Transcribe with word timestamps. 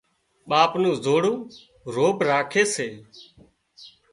ٻاپ 0.49 0.71
نُون 0.81 0.95
زوڙون 1.03 1.37
روڀ 1.95 2.15
راکي 2.29 2.63
سي 2.73 2.87